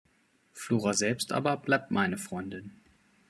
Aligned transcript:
Flora 0.53 0.93
selbst 0.93 1.31
aber 1.31 1.57
bleibt 1.57 1.91
meine 1.91 2.17
Freundin. 2.17 2.71